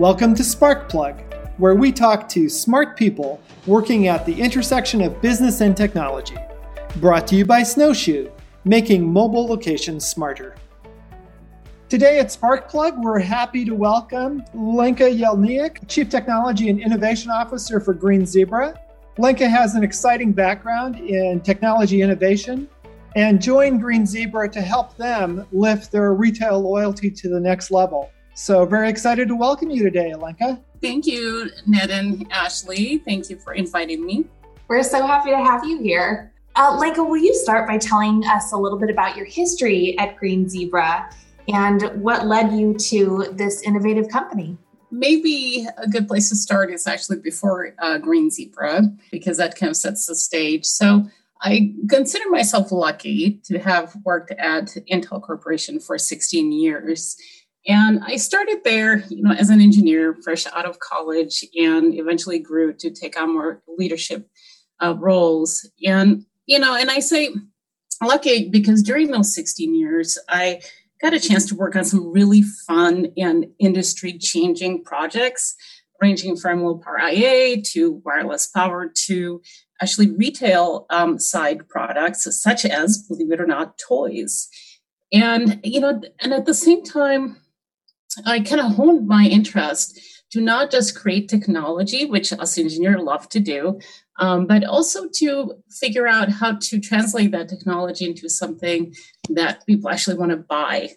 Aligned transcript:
Welcome 0.00 0.34
to 0.36 0.42
Sparkplug, 0.42 1.58
where 1.58 1.74
we 1.74 1.92
talk 1.92 2.26
to 2.30 2.48
smart 2.48 2.96
people 2.96 3.38
working 3.66 4.08
at 4.08 4.24
the 4.24 4.32
intersection 4.32 5.02
of 5.02 5.20
business 5.20 5.60
and 5.60 5.76
technology. 5.76 6.38
Brought 6.96 7.26
to 7.26 7.36
you 7.36 7.44
by 7.44 7.62
Snowshoe, 7.62 8.30
making 8.64 9.06
mobile 9.06 9.44
locations 9.44 10.06
smarter. 10.06 10.56
Today 11.90 12.18
at 12.18 12.28
Sparkplug, 12.28 13.02
we're 13.02 13.18
happy 13.18 13.66
to 13.66 13.74
welcome 13.74 14.42
Lenka 14.54 15.10
Jelinek, 15.10 15.86
Chief 15.86 16.08
Technology 16.08 16.70
and 16.70 16.80
Innovation 16.80 17.30
Officer 17.30 17.78
for 17.78 17.92
Green 17.92 18.24
Zebra. 18.24 18.80
Lenka 19.18 19.50
has 19.50 19.74
an 19.74 19.84
exciting 19.84 20.32
background 20.32 20.96
in 20.96 21.42
technology 21.42 22.00
innovation 22.00 22.66
and 23.16 23.42
joined 23.42 23.82
Green 23.82 24.06
Zebra 24.06 24.48
to 24.48 24.62
help 24.62 24.96
them 24.96 25.46
lift 25.52 25.92
their 25.92 26.14
retail 26.14 26.58
loyalty 26.58 27.10
to 27.10 27.28
the 27.28 27.38
next 27.38 27.70
level. 27.70 28.10
So, 28.34 28.64
very 28.64 28.88
excited 28.88 29.28
to 29.28 29.36
welcome 29.36 29.70
you 29.70 29.82
today, 29.82 30.12
Alenka. 30.14 30.60
Thank 30.80 31.06
you, 31.06 31.50
Ned 31.66 31.90
and 31.90 32.26
Ashley. 32.30 32.98
Thank 32.98 33.28
you 33.28 33.38
for 33.38 33.52
inviting 33.52 34.04
me. 34.04 34.24
We're 34.68 34.82
so 34.82 35.06
happy 35.06 35.30
to 35.30 35.36
have 35.36 35.64
you 35.64 35.82
here. 35.82 36.32
Uh, 36.56 36.76
Lenka, 36.78 37.02
will 37.02 37.18
you 37.18 37.34
start 37.34 37.68
by 37.68 37.76
telling 37.76 38.24
us 38.24 38.52
a 38.52 38.56
little 38.56 38.78
bit 38.78 38.90
about 38.90 39.16
your 39.16 39.26
history 39.26 39.98
at 39.98 40.16
Green 40.16 40.48
Zebra 40.48 41.10
and 41.48 41.82
what 42.02 42.26
led 42.26 42.52
you 42.52 42.74
to 42.74 43.26
this 43.32 43.62
innovative 43.62 44.08
company? 44.08 44.56
Maybe 44.90 45.66
a 45.76 45.88
good 45.88 46.08
place 46.08 46.28
to 46.30 46.36
start 46.36 46.72
is 46.72 46.86
actually 46.86 47.18
before 47.18 47.74
uh, 47.78 47.98
Green 47.98 48.30
Zebra, 48.30 48.82
because 49.10 49.36
that 49.36 49.56
kind 49.56 49.70
of 49.70 49.76
sets 49.76 50.06
the 50.06 50.14
stage. 50.14 50.64
So, 50.64 51.06
I 51.42 51.72
consider 51.88 52.28
myself 52.28 52.70
lucky 52.70 53.40
to 53.44 53.58
have 53.58 53.96
worked 54.04 54.30
at 54.32 54.66
Intel 54.92 55.22
Corporation 55.22 55.80
for 55.80 55.96
16 55.96 56.52
years. 56.52 57.16
And 57.66 58.00
I 58.04 58.16
started 58.16 58.60
there, 58.64 59.04
you 59.08 59.22
know, 59.22 59.32
as 59.32 59.50
an 59.50 59.60
engineer, 59.60 60.16
fresh 60.24 60.46
out 60.46 60.64
of 60.64 60.78
college, 60.78 61.44
and 61.54 61.94
eventually 61.94 62.38
grew 62.38 62.72
to 62.74 62.90
take 62.90 63.20
on 63.20 63.34
more 63.34 63.62
leadership 63.76 64.28
uh, 64.82 64.94
roles. 64.98 65.68
And 65.84 66.24
you 66.46 66.58
know, 66.58 66.74
and 66.74 66.90
I 66.90 67.00
say 67.00 67.30
lucky 68.02 68.48
because 68.48 68.82
during 68.82 69.10
those 69.10 69.34
16 69.34 69.74
years, 69.74 70.18
I 70.28 70.60
got 71.00 71.14
a 71.14 71.20
chance 71.20 71.46
to 71.46 71.54
work 71.54 71.76
on 71.76 71.84
some 71.84 72.12
really 72.12 72.42
fun 72.42 73.08
and 73.16 73.46
industry 73.58 74.18
changing 74.18 74.84
projects, 74.84 75.54
ranging 76.00 76.36
from 76.36 76.62
low 76.62 76.78
power 76.78 76.98
IA 76.98 77.62
to 77.62 78.02
wireless 78.04 78.46
power 78.48 78.90
to 79.06 79.40
actually 79.80 80.10
retail 80.10 80.86
um, 80.90 81.18
side 81.18 81.68
products, 81.68 82.26
such 82.42 82.64
as, 82.64 82.98
believe 83.08 83.32
it 83.32 83.40
or 83.40 83.46
not, 83.46 83.78
toys. 83.78 84.48
And, 85.12 85.60
you 85.64 85.80
know, 85.80 86.00
and 86.20 86.32
at 86.32 86.46
the 86.46 86.54
same 86.54 86.84
time, 86.84 87.39
I 88.26 88.40
kind 88.40 88.60
of 88.60 88.74
honed 88.74 89.06
my 89.06 89.24
interest 89.24 89.98
to 90.30 90.40
not 90.40 90.70
just 90.70 90.98
create 90.98 91.28
technology, 91.28 92.04
which 92.04 92.32
us 92.32 92.58
engineers 92.58 93.02
love 93.02 93.28
to 93.30 93.40
do, 93.40 93.78
um, 94.18 94.46
but 94.46 94.64
also 94.64 95.08
to 95.14 95.54
figure 95.70 96.06
out 96.06 96.28
how 96.28 96.56
to 96.56 96.78
translate 96.78 97.32
that 97.32 97.48
technology 97.48 98.04
into 98.04 98.28
something 98.28 98.94
that 99.28 99.66
people 99.66 99.90
actually 99.90 100.16
want 100.16 100.30
to 100.30 100.36
buy 100.36 100.90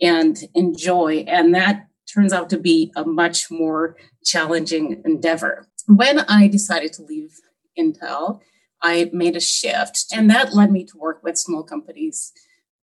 and 0.00 0.44
enjoy. 0.54 1.24
And 1.28 1.54
that 1.54 1.86
turns 2.12 2.32
out 2.32 2.50
to 2.50 2.58
be 2.58 2.92
a 2.96 3.04
much 3.04 3.50
more 3.50 3.96
challenging 4.24 5.00
endeavor. 5.04 5.68
When 5.86 6.20
I 6.20 6.48
decided 6.48 6.92
to 6.94 7.02
leave 7.02 7.40
Intel, 7.78 8.40
I 8.82 9.10
made 9.12 9.36
a 9.36 9.40
shift, 9.40 10.06
and 10.12 10.28
that 10.30 10.54
led 10.54 10.72
me 10.72 10.84
to 10.86 10.98
work 10.98 11.22
with 11.22 11.38
small 11.38 11.62
companies, 11.62 12.32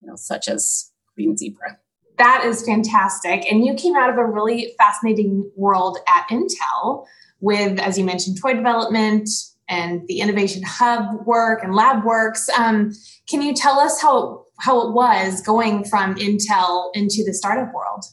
you 0.01 0.09
know, 0.09 0.15
such 0.17 0.49
as 0.49 0.93
Green 1.17 1.37
Zebra. 1.37 1.79
That 2.19 2.45
is 2.45 2.65
fantastic. 2.65 3.51
And 3.51 3.65
you 3.65 3.75
came 3.75 3.97
out 3.97 4.11
of 4.11 4.19
a 4.19 4.25
really 4.25 4.75
fascinating 4.77 5.51
world 5.57 5.99
at 6.09 6.27
Intel 6.29 7.07
with, 7.41 7.79
as 7.79 7.97
you 7.97 8.05
mentioned, 8.05 8.39
toy 8.41 8.55
development 8.55 9.29
and 9.69 10.07
the 10.09 10.21
innovation 10.21 10.63
hub 10.67 11.27
work 11.27 11.63
and 11.63 11.75
lab 11.75 12.05
works. 12.05 12.49
Um, 12.59 12.93
can 13.29 13.43
you 13.43 13.55
tell 13.55 13.79
us 13.79 14.01
how 14.03 14.45
how 14.61 14.89
it 14.89 14.93
was 14.93 15.41
going 15.41 15.85
from 15.85 16.17
Intel 16.17 16.91
into 16.95 17.23
the 17.25 17.33
startup 17.33 17.73
world? 17.73 18.05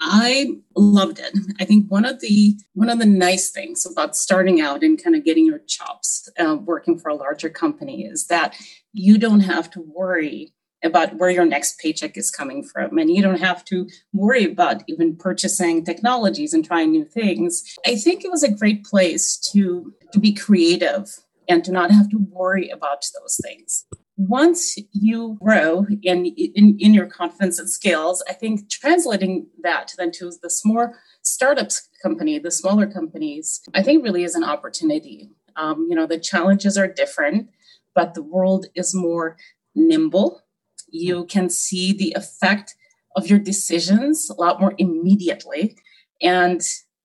I 0.00 0.56
loved 0.76 1.18
it. 1.18 1.36
I 1.60 1.64
think 1.64 1.90
one 1.90 2.04
of 2.04 2.20
the 2.20 2.56
one 2.74 2.88
of 2.88 2.98
the 2.98 3.06
nice 3.06 3.50
things 3.50 3.86
about 3.86 4.16
starting 4.16 4.60
out 4.60 4.82
and 4.82 5.02
kind 5.02 5.16
of 5.16 5.24
getting 5.24 5.46
your 5.46 5.60
chops 5.60 6.28
uh, 6.38 6.56
working 6.56 6.98
for 6.98 7.08
a 7.08 7.14
larger 7.14 7.48
company 7.48 8.04
is 8.04 8.26
that 8.26 8.56
you 8.92 9.18
don't 9.18 9.40
have 9.40 9.70
to 9.72 9.80
worry 9.80 10.52
about 10.84 11.16
where 11.16 11.30
your 11.30 11.44
next 11.44 11.78
paycheck 11.78 12.16
is 12.16 12.30
coming 12.30 12.62
from. 12.62 12.98
And 12.98 13.10
you 13.10 13.22
don't 13.22 13.40
have 13.40 13.64
to 13.66 13.88
worry 14.12 14.44
about 14.44 14.82
even 14.86 15.16
purchasing 15.16 15.84
technologies 15.84 16.52
and 16.52 16.64
trying 16.64 16.90
new 16.90 17.04
things. 17.04 17.64
I 17.86 17.96
think 17.96 18.24
it 18.24 18.30
was 18.30 18.42
a 18.42 18.52
great 18.52 18.84
place 18.84 19.36
to 19.52 19.92
to 20.12 20.18
be 20.18 20.32
creative 20.32 21.08
and 21.48 21.64
to 21.64 21.72
not 21.72 21.90
have 21.90 22.08
to 22.10 22.18
worry 22.30 22.68
about 22.68 23.04
those 23.18 23.38
things. 23.42 23.86
Once 24.16 24.76
you 24.92 25.38
grow 25.40 25.86
in, 26.02 26.26
in, 26.26 26.76
in 26.80 26.92
your 26.92 27.06
confidence 27.06 27.58
and 27.60 27.70
skills 27.70 28.20
i 28.28 28.32
think 28.32 28.68
translating 28.68 29.46
that 29.62 29.92
then 29.96 30.10
to 30.10 30.32
the 30.42 30.50
more 30.64 30.98
startups 31.22 31.88
company 32.02 32.36
the 32.36 32.50
smaller 32.50 32.84
companies 32.84 33.60
i 33.74 33.82
think 33.82 34.02
really 34.02 34.24
is 34.24 34.34
an 34.34 34.42
opportunity. 34.42 35.30
Um, 35.54 35.86
you 35.88 35.94
know 35.94 36.06
the 36.06 36.18
challenges 36.18 36.76
are 36.76 36.88
different 36.88 37.48
but 37.94 38.14
the 38.14 38.22
world 38.22 38.66
is 38.74 38.92
more 38.92 39.36
nimble 39.76 40.42
you 40.90 41.24
can 41.26 41.50
see 41.50 41.92
the 41.92 42.12
effect 42.16 42.74
of 43.16 43.28
your 43.28 43.38
decisions 43.38 44.30
a 44.30 44.34
lot 44.34 44.60
more 44.60 44.74
immediately. 44.78 45.76
And 46.22 46.60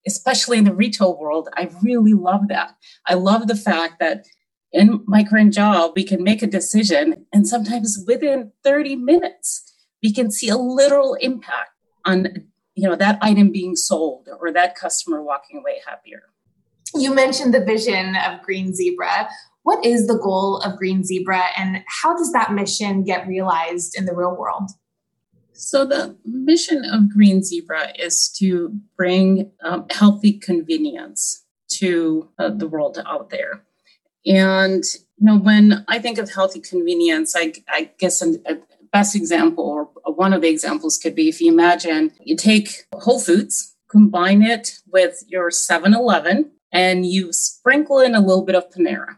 especially 0.05 0.57
in 0.57 0.65
the 0.65 0.73
retail 0.73 1.17
world, 1.17 1.49
I 1.55 1.69
really 1.81 2.13
love 2.13 2.47
that. 2.49 2.75
I 3.07 3.13
love 3.13 3.47
the 3.47 3.55
fact 3.55 3.99
that 3.99 4.25
in 4.71 5.03
my 5.05 5.23
current 5.23 5.53
job, 5.53 5.93
we 5.95 6.03
can 6.03 6.23
make 6.23 6.41
a 6.41 6.47
decision, 6.47 7.25
and 7.31 7.47
sometimes 7.47 8.03
within 8.07 8.51
30 8.63 8.95
minutes, 8.95 9.71
we 10.01 10.11
can 10.11 10.31
see 10.31 10.49
a 10.49 10.57
literal 10.57 11.13
impact 11.15 11.69
on 12.05 12.27
you 12.75 12.89
know 12.89 12.95
that 12.95 13.19
item 13.21 13.51
being 13.51 13.75
sold 13.75 14.27
or 14.41 14.51
that 14.51 14.75
customer 14.75 15.23
walking 15.23 15.59
away 15.59 15.79
happier. 15.87 16.23
You 16.95 17.13
mentioned 17.13 17.53
the 17.53 17.63
vision 17.63 18.15
of 18.15 18.41
Green 18.41 18.73
Zebra. 18.73 19.29
What 19.63 19.83
is 19.85 20.07
the 20.07 20.17
goal 20.17 20.57
of 20.57 20.77
Green 20.77 21.03
Zebra 21.03 21.45
and 21.57 21.83
how 21.87 22.15
does 22.15 22.31
that 22.33 22.53
mission 22.53 23.03
get 23.03 23.27
realized 23.27 23.97
in 23.97 24.05
the 24.05 24.13
real 24.13 24.35
world? 24.35 24.71
So, 25.53 25.85
the 25.85 26.17
mission 26.25 26.83
of 26.83 27.09
Green 27.09 27.43
Zebra 27.43 27.93
is 27.97 28.27
to 28.39 28.77
bring 28.97 29.51
um, 29.63 29.85
healthy 29.91 30.33
convenience 30.33 31.45
to 31.75 32.29
uh, 32.39 32.49
the 32.49 32.67
world 32.67 33.01
out 33.05 33.29
there. 33.29 33.63
And, 34.25 34.83
you 35.17 35.25
know, 35.25 35.37
when 35.37 35.85
I 35.87 35.99
think 35.99 36.17
of 36.17 36.31
healthy 36.31 36.59
convenience, 36.59 37.35
I, 37.35 37.53
I 37.69 37.91
guess 37.99 38.21
a 38.21 38.59
best 38.91 39.15
example 39.15 39.89
or 40.05 40.13
one 40.13 40.33
of 40.33 40.41
the 40.41 40.49
examples 40.49 40.97
could 40.97 41.15
be 41.15 41.29
if 41.29 41.41
you 41.41 41.51
imagine 41.51 42.11
you 42.21 42.35
take 42.35 42.85
Whole 42.93 43.19
Foods, 43.19 43.75
combine 43.89 44.41
it 44.41 44.79
with 44.87 45.23
your 45.27 45.51
7 45.51 45.93
Eleven, 45.93 46.51
and 46.71 47.05
you 47.05 47.31
sprinkle 47.31 47.99
in 47.99 48.15
a 48.15 48.19
little 48.19 48.43
bit 48.43 48.55
of 48.55 48.69
Panera 48.69 49.17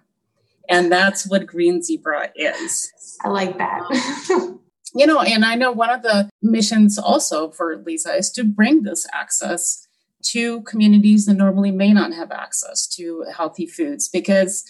and 0.69 0.91
that's 0.91 1.27
what 1.27 1.45
Green 1.45 1.81
Zebra 1.81 2.29
is. 2.35 2.91
I 3.23 3.29
like 3.29 3.57
that. 3.57 3.83
you 4.95 5.05
know, 5.05 5.21
and 5.21 5.45
I 5.45 5.55
know 5.55 5.71
one 5.71 5.89
of 5.89 6.01
the 6.01 6.29
missions 6.41 6.97
also 6.97 7.51
for 7.51 7.77
Lisa 7.77 8.13
is 8.13 8.31
to 8.31 8.43
bring 8.43 8.83
this 8.83 9.05
access 9.13 9.85
to 10.27 10.61
communities 10.61 11.25
that 11.25 11.35
normally 11.35 11.71
may 11.71 11.93
not 11.93 12.13
have 12.13 12.31
access 12.31 12.87
to 12.87 13.25
healthy 13.35 13.67
foods. 13.67 14.09
Because 14.09 14.63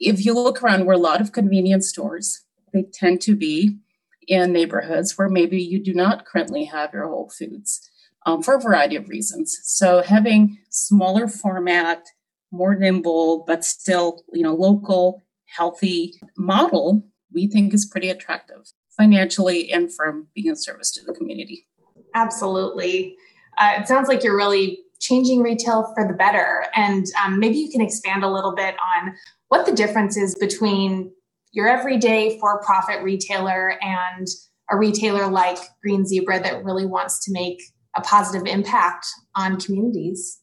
if 0.00 0.24
you 0.24 0.34
look 0.34 0.62
around, 0.62 0.86
where 0.86 0.96
a 0.96 0.98
lot 0.98 1.20
of 1.20 1.32
convenience 1.32 1.88
stores, 1.88 2.44
they 2.72 2.84
tend 2.92 3.20
to 3.22 3.36
be 3.36 3.78
in 4.26 4.52
neighborhoods 4.52 5.16
where 5.16 5.28
maybe 5.28 5.60
you 5.60 5.82
do 5.82 5.94
not 5.94 6.24
currently 6.24 6.64
have 6.64 6.92
your 6.92 7.06
Whole 7.06 7.30
Foods 7.30 7.88
um, 8.24 8.42
for 8.42 8.54
a 8.54 8.60
variety 8.60 8.96
of 8.96 9.08
reasons. 9.08 9.58
So 9.62 10.02
having 10.02 10.58
smaller 10.68 11.28
format, 11.28 12.06
more 12.50 12.74
nimble, 12.74 13.44
but 13.46 13.64
still, 13.64 14.24
you 14.32 14.42
know, 14.42 14.54
local 14.54 15.22
healthy 15.56 16.14
model, 16.36 17.06
we 17.32 17.46
think 17.46 17.74
is 17.74 17.86
pretty 17.86 18.10
attractive 18.10 18.72
financially 18.96 19.70
and 19.70 19.94
from 19.94 20.26
being 20.34 20.50
of 20.50 20.58
service 20.58 20.90
to 20.92 21.04
the 21.04 21.12
community. 21.12 21.66
Absolutely. 22.14 23.16
Uh, 23.58 23.74
it 23.78 23.88
sounds 23.88 24.08
like 24.08 24.24
you're 24.24 24.36
really 24.36 24.78
changing 25.00 25.42
retail 25.42 25.92
for 25.94 26.06
the 26.06 26.14
better. 26.14 26.66
And 26.74 27.06
um, 27.22 27.38
maybe 27.38 27.56
you 27.56 27.70
can 27.70 27.80
expand 27.80 28.24
a 28.24 28.30
little 28.30 28.54
bit 28.54 28.74
on 28.74 29.14
what 29.48 29.66
the 29.66 29.72
difference 29.72 30.16
is 30.16 30.34
between 30.34 31.12
your 31.52 31.68
everyday 31.68 32.38
for 32.38 32.62
profit 32.62 33.02
retailer 33.02 33.78
and 33.82 34.26
a 34.70 34.76
retailer 34.76 35.28
like 35.28 35.58
Green 35.82 36.06
Zebra 36.06 36.42
that 36.42 36.64
really 36.64 36.86
wants 36.86 37.24
to 37.24 37.32
make 37.32 37.62
a 37.96 38.00
positive 38.00 38.46
impact 38.46 39.06
on 39.34 39.60
communities. 39.60 40.40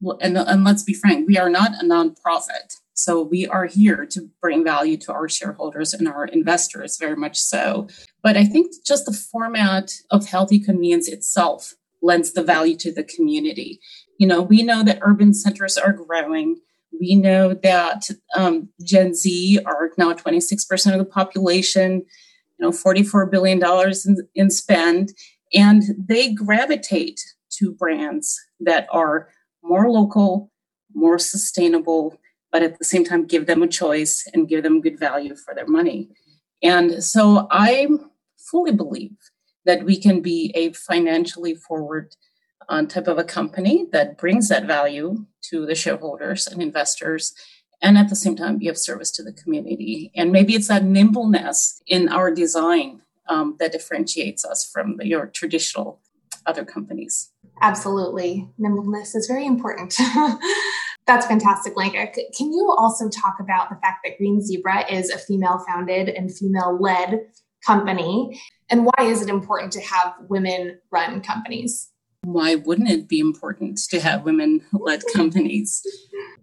Well, 0.00 0.18
and, 0.20 0.36
and 0.36 0.64
let's 0.64 0.82
be 0.82 0.94
frank, 0.94 1.26
we 1.26 1.38
are 1.38 1.48
not 1.48 1.72
a 1.80 1.84
nonprofit. 1.84 2.80
So 2.94 3.22
we 3.22 3.46
are 3.46 3.66
here 3.66 4.06
to 4.06 4.30
bring 4.40 4.64
value 4.64 4.96
to 4.98 5.12
our 5.12 5.28
shareholders 5.28 5.92
and 5.92 6.06
our 6.06 6.26
investors, 6.26 6.96
very 6.96 7.16
much 7.16 7.36
so. 7.36 7.88
But 8.22 8.36
I 8.36 8.44
think 8.44 8.72
just 8.86 9.06
the 9.06 9.12
format 9.12 9.92
of 10.10 10.26
healthy 10.26 10.60
convenience 10.60 11.08
itself 11.08 11.74
lends 12.02 12.32
the 12.32 12.42
value 12.42 12.76
to 12.76 12.92
the 12.92 13.02
community. 13.02 13.80
You 14.18 14.28
know, 14.28 14.42
we 14.42 14.62
know 14.62 14.84
that 14.84 15.00
urban 15.02 15.34
centers 15.34 15.76
are 15.76 15.92
growing. 15.92 16.56
We 17.00 17.16
know 17.16 17.54
that 17.54 18.10
um, 18.36 18.68
Gen 18.84 19.14
Z 19.14 19.58
are 19.66 19.90
now 19.98 20.12
26% 20.12 20.92
of 20.92 20.98
the 20.98 21.04
population, 21.04 22.04
you 22.58 22.60
know, 22.60 22.70
$44 22.70 23.28
billion 23.28 23.60
in, 23.60 24.28
in 24.36 24.50
spend, 24.50 25.12
and 25.52 25.82
they 25.98 26.32
gravitate 26.32 27.20
to 27.58 27.72
brands 27.72 28.40
that 28.60 28.86
are 28.92 29.28
more 29.62 29.90
local, 29.90 30.52
more 30.94 31.18
sustainable, 31.18 32.16
but 32.54 32.62
at 32.62 32.78
the 32.78 32.84
same 32.84 33.04
time 33.04 33.26
give 33.26 33.46
them 33.46 33.64
a 33.64 33.66
choice 33.66 34.28
and 34.32 34.48
give 34.48 34.62
them 34.62 34.80
good 34.80 34.96
value 34.96 35.34
for 35.34 35.56
their 35.56 35.66
money. 35.66 36.08
And 36.62 37.02
so 37.02 37.48
I 37.50 37.88
fully 38.36 38.70
believe 38.70 39.16
that 39.64 39.82
we 39.84 40.00
can 40.00 40.20
be 40.20 40.52
a 40.54 40.72
financially 40.72 41.56
forward 41.56 42.14
uh, 42.68 42.84
type 42.84 43.08
of 43.08 43.18
a 43.18 43.24
company 43.24 43.86
that 43.90 44.18
brings 44.18 44.48
that 44.50 44.66
value 44.66 45.26
to 45.50 45.66
the 45.66 45.74
shareholders 45.74 46.46
and 46.46 46.62
investors. 46.62 47.34
And 47.82 47.98
at 47.98 48.08
the 48.08 48.14
same 48.14 48.36
time 48.36 48.58
be 48.58 48.68
of 48.68 48.78
service 48.78 49.10
to 49.16 49.24
the 49.24 49.32
community. 49.32 50.12
And 50.14 50.30
maybe 50.30 50.54
it's 50.54 50.68
that 50.68 50.84
nimbleness 50.84 51.82
in 51.88 52.08
our 52.08 52.30
design 52.30 53.02
um, 53.28 53.56
that 53.58 53.72
differentiates 53.72 54.44
us 54.44 54.64
from 54.72 54.98
the, 54.98 55.08
your 55.08 55.26
traditional 55.26 56.00
other 56.46 56.64
companies. 56.64 57.32
Absolutely. 57.60 58.48
Nimbleness 58.58 59.16
is 59.16 59.26
very 59.26 59.44
important 59.44 59.98
That's 61.06 61.26
fantastic, 61.26 61.76
Lenka. 61.76 62.06
Can 62.36 62.52
you 62.52 62.74
also 62.78 63.08
talk 63.08 63.36
about 63.40 63.68
the 63.68 63.76
fact 63.76 63.98
that 64.04 64.16
Green 64.16 64.40
Zebra 64.40 64.90
is 64.90 65.10
a 65.10 65.18
female 65.18 65.62
founded 65.66 66.08
and 66.08 66.34
female 66.34 66.78
led 66.80 67.26
company? 67.66 68.40
And 68.70 68.86
why 68.86 69.04
is 69.04 69.20
it 69.20 69.28
important 69.28 69.72
to 69.72 69.80
have 69.80 70.14
women 70.28 70.78
run 70.90 71.20
companies? 71.20 71.90
Why 72.22 72.54
wouldn't 72.54 72.90
it 72.90 73.06
be 73.06 73.20
important 73.20 73.78
to 73.90 74.00
have 74.00 74.24
women 74.24 74.62
led 74.72 75.02
companies? 75.14 75.82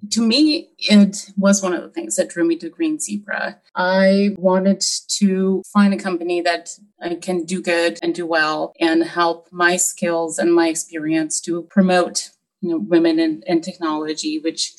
to 0.10 0.22
me, 0.22 0.70
it 0.78 1.32
was 1.38 1.62
one 1.62 1.74
of 1.74 1.82
the 1.82 1.90
things 1.90 2.16
that 2.16 2.30
drew 2.30 2.44
me 2.46 2.58
to 2.58 2.70
Green 2.70 3.00
Zebra. 3.00 3.60
I 3.76 4.36
wanted 4.38 4.84
to 5.20 5.62
find 5.72 5.94
a 5.94 5.98
company 5.98 6.42
that 6.42 6.78
I 7.02 7.16
can 7.16 7.46
do 7.46 7.62
good 7.62 8.00
and 8.02 8.16
do 8.16 8.26
well 8.26 8.74
and 8.80 9.04
help 9.04 9.48
my 9.52 9.78
skills 9.78 10.40
and 10.40 10.54
my 10.54 10.68
experience 10.68 11.40
to 11.42 11.64
promote 11.64 12.32
you 12.62 12.70
know 12.70 12.78
women 12.78 13.20
in, 13.20 13.44
in 13.48 13.62
technology 13.62 14.40
which 14.40 14.74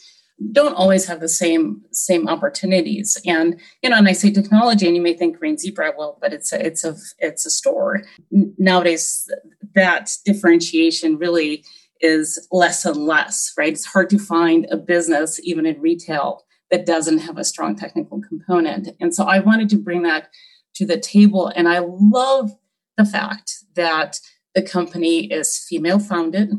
don't 0.51 0.75
always 0.75 1.07
have 1.07 1.21
the 1.21 1.29
same 1.29 1.83
same 1.93 2.29
opportunities. 2.29 3.21
And 3.27 3.61
you 3.83 3.91
know 3.91 3.97
and 3.97 4.09
i 4.09 4.13
say 4.13 4.31
technology 4.31 4.87
and 4.87 4.97
you 4.97 5.03
may 5.03 5.15
think 5.15 5.39
green 5.39 5.59
zebra 5.59 5.93
well 5.97 6.19
but 6.21 6.33
it's 6.33 6.53
a 6.53 6.65
it's 6.65 6.85
a 6.85 6.97
it's 7.19 7.47
a 7.47 7.51
store. 7.51 8.03
Nowadays 8.31 9.31
that 9.75 10.17
differentiation 10.25 11.17
really 11.19 11.65
is 12.01 12.47
less 12.51 12.85
and 12.85 12.97
less 12.97 13.53
right? 13.57 13.73
It's 13.73 13.85
hard 13.85 14.11
to 14.11 14.19
find 14.19 14.67
a 14.71 14.77
business 14.77 15.41
even 15.45 15.67
in 15.67 15.81
retail 15.81 16.45
that 16.71 16.87
doesn't 16.87 17.19
have 17.19 17.37
a 17.37 17.45
strong 17.45 17.77
technical 17.77 18.21
component. 18.21 18.89
And 19.01 19.15
so 19.15 19.25
i 19.25 19.39
wanted 19.39 19.69
to 19.71 19.77
bring 19.77 20.03
that 20.03 20.29
to 20.75 20.87
the 20.87 20.99
table 20.99 21.49
and 21.49 21.69
i 21.69 21.81
love 21.81 22.53
the 22.97 23.05
fact 23.05 23.65
that 23.75 24.19
the 24.55 24.63
company 24.63 25.27
is 25.27 25.59
female 25.59 25.99
founded 25.99 26.51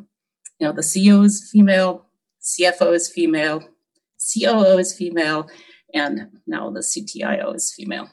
you 0.63 0.69
know, 0.69 0.74
the 0.74 0.81
CEO 0.81 1.25
is 1.25 1.50
female, 1.51 2.06
CFO 2.42 2.94
is 2.94 3.10
female, 3.10 3.68
COO 4.18 4.77
is 4.77 4.95
female, 4.95 5.50
and 5.94 6.30
now 6.48 6.69
the 6.69 6.80
CTIO 6.80 7.54
is 7.54 7.74
female. 7.74 8.10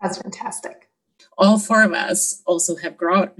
That's 0.00 0.18
fantastic. 0.22 0.88
All 1.36 1.58
four 1.58 1.82
of 1.82 1.92
us 1.92 2.42
also 2.46 2.76
have 2.76 2.94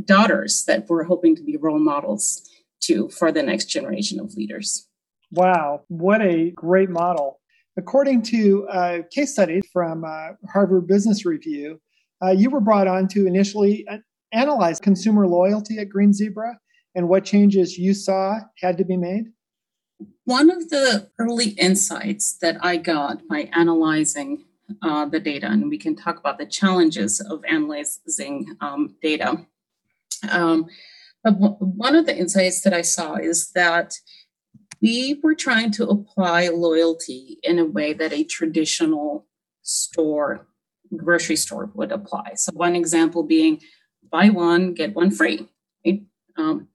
daughters 0.04 0.64
that 0.64 0.88
we're 0.88 1.04
hoping 1.04 1.36
to 1.36 1.44
be 1.44 1.58
role 1.58 1.78
models 1.78 2.42
to 2.80 3.08
for 3.10 3.30
the 3.30 3.44
next 3.44 3.66
generation 3.66 4.18
of 4.18 4.34
leaders. 4.34 4.88
Wow, 5.30 5.84
what 5.86 6.20
a 6.20 6.50
great 6.50 6.90
model. 6.90 7.38
According 7.76 8.22
to 8.34 8.66
a 8.68 9.04
case 9.14 9.32
study 9.32 9.60
from 9.72 10.02
uh, 10.02 10.30
Harvard 10.52 10.88
Business 10.88 11.24
Review, 11.24 11.80
uh, 12.20 12.32
you 12.32 12.50
were 12.50 12.60
brought 12.60 12.88
on 12.88 13.06
to 13.10 13.28
initially 13.28 13.86
uh, 13.86 13.98
analyze 14.32 14.80
consumer 14.80 15.28
loyalty 15.28 15.78
at 15.78 15.88
Green 15.88 16.12
Zebra 16.12 16.58
and 16.94 17.08
what 17.08 17.24
changes 17.24 17.78
you 17.78 17.94
saw 17.94 18.40
had 18.60 18.78
to 18.78 18.84
be 18.84 18.96
made? 18.96 19.26
One 20.24 20.50
of 20.50 20.70
the 20.70 21.10
early 21.18 21.50
insights 21.50 22.36
that 22.40 22.56
I 22.64 22.76
got 22.76 23.26
by 23.28 23.50
analyzing 23.52 24.44
uh, 24.82 25.06
the 25.06 25.20
data, 25.20 25.46
and 25.46 25.68
we 25.68 25.78
can 25.78 25.96
talk 25.96 26.18
about 26.18 26.38
the 26.38 26.46
challenges 26.46 27.20
of 27.20 27.44
analyzing 27.44 28.56
um, 28.60 28.94
data. 29.02 29.46
Um, 30.30 30.66
but 31.22 31.32
w- 31.32 31.56
one 31.56 31.96
of 31.96 32.06
the 32.06 32.16
insights 32.16 32.62
that 32.62 32.72
I 32.72 32.82
saw 32.82 33.14
is 33.14 33.50
that 33.50 33.94
we 34.80 35.20
were 35.22 35.34
trying 35.34 35.70
to 35.72 35.86
apply 35.86 36.48
loyalty 36.48 37.38
in 37.42 37.58
a 37.58 37.64
way 37.64 37.92
that 37.92 38.12
a 38.12 38.24
traditional 38.24 39.26
store, 39.62 40.46
grocery 40.96 41.36
store 41.36 41.70
would 41.74 41.92
apply. 41.92 42.32
So, 42.36 42.52
one 42.54 42.76
example 42.76 43.22
being 43.22 43.60
buy 44.10 44.30
one, 44.30 44.74
get 44.74 44.94
one 44.94 45.10
free. 45.10 45.48
Right? 45.84 46.02
Um, 46.36 46.68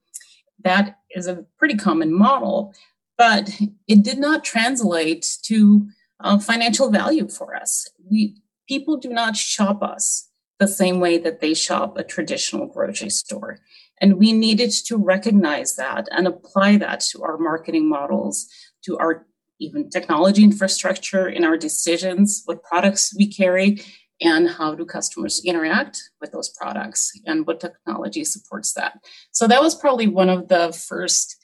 that 0.66 1.00
is 1.12 1.28
a 1.28 1.46
pretty 1.58 1.76
common 1.76 2.14
model, 2.14 2.74
but 3.18 3.50
it 3.88 4.04
did 4.04 4.18
not 4.18 4.44
translate 4.44 5.26
to 5.44 5.88
uh, 6.20 6.40
financial 6.40 6.92
value 6.92 7.30
for 7.30 7.56
us. 7.56 7.88
We 8.12 8.36
people 8.68 8.98
do 8.98 9.10
not 9.10 9.38
shop 9.38 9.82
us 9.82 10.30
the 10.60 10.68
same 10.68 11.00
way 11.00 11.18
that 11.20 11.40
they 11.40 11.54
shop 11.54 11.98
a 11.98 12.04
traditional 12.04 12.66
grocery 12.66 13.10
store. 13.10 13.60
And 14.02 14.18
we 14.18 14.34
needed 14.34 14.72
to 14.88 14.98
recognize 14.98 15.76
that 15.76 16.08
and 16.12 16.28
apply 16.28 16.78
that 16.78 17.02
to 17.12 17.24
our 17.24 17.38
marketing 17.38 17.88
models, 17.88 18.48
to 18.86 18.98
our 18.98 19.26
even 19.60 19.90
technology 19.90 20.44
infrastructure 20.44 21.30
in 21.30 21.46
our 21.46 21.58
decisions, 21.58 22.42
what 22.46 22.64
products 22.64 23.14
we 23.18 23.28
carry, 23.28 23.82
and 24.22 24.50
how 24.50 24.74
do 24.76 24.86
customers 24.86 25.42
interact 25.44 26.02
with 26.22 26.32
those 26.32 26.50
products 26.50 27.12
and 27.26 27.46
what 27.46 27.60
technology 27.60 28.24
supports 28.24 28.74
that. 28.74 29.00
So 29.32 29.48
that 29.48 29.62
was 29.62 29.76
probably 29.76 30.08
one 30.08 30.30
of 30.30 30.48
the 30.48 30.72
first 30.72 31.38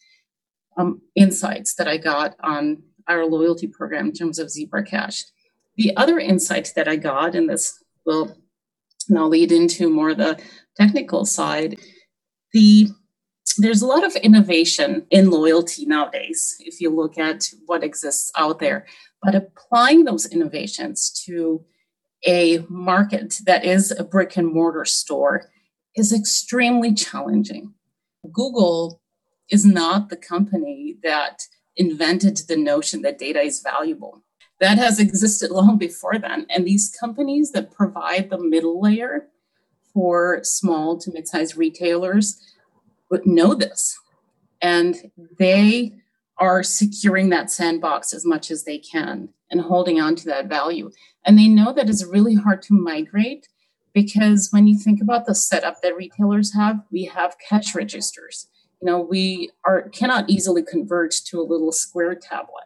um, 0.77 1.01
insights 1.15 1.75
that 1.75 1.87
i 1.89 1.97
got 1.97 2.35
on 2.41 2.81
our 3.07 3.25
loyalty 3.25 3.67
program 3.67 4.07
in 4.07 4.13
terms 4.13 4.39
of 4.39 4.49
zebra 4.49 4.85
cash. 4.85 5.25
The 5.75 5.95
other 5.97 6.17
insight 6.17 6.71
that 6.75 6.87
i 6.87 6.95
got 6.95 7.35
and 7.35 7.49
this 7.49 7.83
will 8.05 8.37
now 9.09 9.27
lead 9.27 9.51
into 9.51 9.89
more 9.89 10.13
the 10.13 10.41
technical 10.77 11.25
side 11.25 11.77
the 12.53 12.87
there's 13.57 13.81
a 13.81 13.87
lot 13.87 14.05
of 14.05 14.15
innovation 14.17 15.05
in 15.09 15.29
loyalty 15.29 15.85
nowadays 15.85 16.55
if 16.59 16.79
you 16.79 16.89
look 16.89 17.17
at 17.17 17.49
what 17.65 17.83
exists 17.83 18.31
out 18.37 18.59
there. 18.59 18.85
But 19.21 19.35
applying 19.35 20.05
those 20.05 20.25
innovations 20.25 21.11
to 21.25 21.65
a 22.25 22.59
market 22.69 23.39
that 23.45 23.65
is 23.65 23.91
a 23.91 24.03
brick 24.03 24.37
and 24.37 24.53
mortar 24.53 24.85
store 24.85 25.49
is 25.95 26.13
extremely 26.13 26.93
challenging. 26.93 27.73
Google 28.31 29.01
is 29.49 29.65
not 29.65 30.09
the 30.09 30.17
company 30.17 30.97
that 31.03 31.43
invented 31.75 32.37
the 32.47 32.57
notion 32.57 33.01
that 33.01 33.17
data 33.17 33.41
is 33.41 33.61
valuable. 33.61 34.23
That 34.59 34.77
has 34.77 34.99
existed 34.99 35.49
long 35.49 35.77
before 35.77 36.19
then. 36.19 36.45
And 36.49 36.65
these 36.65 36.95
companies 36.99 37.51
that 37.51 37.71
provide 37.71 38.29
the 38.29 38.37
middle 38.37 38.79
layer 38.79 39.27
for 39.93 40.43
small 40.43 40.97
to 40.99 41.11
mid 41.11 41.27
sized 41.27 41.57
retailers 41.57 42.39
know 43.25 43.55
this. 43.55 43.97
And 44.61 45.11
they 45.37 46.00
are 46.41 46.63
securing 46.63 47.29
that 47.29 47.51
sandbox 47.51 48.13
as 48.13 48.25
much 48.25 48.49
as 48.49 48.63
they 48.63 48.79
can 48.79 49.29
and 49.51 49.61
holding 49.61 50.01
on 50.01 50.15
to 50.15 50.25
that 50.25 50.47
value. 50.47 50.89
And 51.23 51.37
they 51.37 51.47
know 51.47 51.71
that 51.71 51.87
it's 51.87 52.03
really 52.03 52.33
hard 52.33 52.63
to 52.63 52.73
migrate 52.73 53.47
because 53.93 54.49
when 54.49 54.65
you 54.65 54.77
think 54.77 55.01
about 55.01 55.27
the 55.27 55.35
setup 55.35 55.81
that 55.83 55.95
retailers 55.95 56.55
have, 56.55 56.81
we 56.91 57.05
have 57.05 57.37
cash 57.47 57.75
registers. 57.75 58.47
You 58.81 58.87
know, 58.87 58.99
we 58.99 59.51
are 59.65 59.89
cannot 59.89 60.31
easily 60.31 60.63
convert 60.63 61.11
to 61.25 61.39
a 61.39 61.43
little 61.43 61.71
square 61.71 62.15
tablet, 62.15 62.65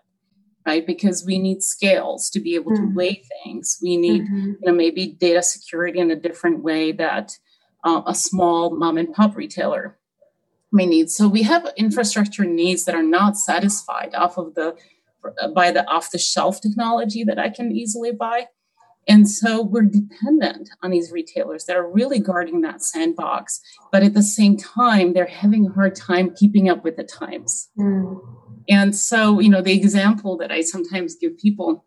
right? 0.66 0.88
Because 0.88 1.26
we 1.26 1.38
need 1.38 1.62
scales 1.62 2.30
to 2.30 2.40
be 2.40 2.56
able 2.56 2.72
mm-hmm. 2.72 2.92
to 2.92 2.96
weigh 2.96 3.24
things. 3.44 3.78
We 3.84 3.98
need, 3.98 4.22
mm-hmm. 4.22 4.52
you 4.52 4.60
know, 4.64 4.72
maybe 4.72 5.08
data 5.08 5.44
security 5.44 6.00
in 6.00 6.12
a 6.12 6.16
different 6.16 6.64
way 6.64 6.94
that 6.94 7.38
uh, 7.84 8.04
a 8.08 8.16
small 8.16 8.74
mom 8.74 8.98
and 8.98 9.14
pop 9.14 9.36
retailer 9.36 9.98
may 10.76 10.86
need. 10.86 11.10
So 11.10 11.28
we 11.28 11.44
have 11.44 11.72
infrastructure 11.78 12.46
needs 12.46 12.86
that 12.86 12.96
are 12.96 13.04
not 13.04 13.38
satisfied 13.38 14.14
off 14.14 14.38
of 14.38 14.54
the 14.56 14.76
by 15.56 15.72
the 15.72 15.88
off 15.90 16.12
the 16.12 16.20
shelf 16.20 16.62
technology 16.62 17.24
that 17.24 17.40
I 17.40 17.50
can 17.50 17.72
easily 17.72 18.12
buy. 18.12 18.48
And 19.08 19.30
so 19.30 19.62
we're 19.62 19.84
dependent 19.84 20.70
on 20.82 20.92
these 20.92 21.12
retailers 21.12 21.66
that 21.66 21.76
are 21.76 21.88
really 21.88 22.20
guarding 22.20 22.62
that 22.62 22.84
sandbox, 22.84 23.62
but 23.92 24.02
at 24.02 24.16
the 24.16 24.24
same 24.24 24.58
time, 24.58 25.14
they're 25.14 25.26
having 25.28 25.68
a 25.68 25.72
hard 25.72 25.96
time 25.96 26.34
keeping 26.36 26.70
up 26.70 26.84
with 26.84 26.98
the 26.98 27.04
times. 27.04 27.70
Mm. 27.78 28.20
And 28.68 28.96
so, 28.96 29.40
you 29.40 29.50
know, 29.50 29.62
the 29.62 29.74
example 29.74 30.38
that 30.38 30.52
I 30.52 30.62
sometimes 30.62 31.16
give 31.16 31.38
people 31.38 31.86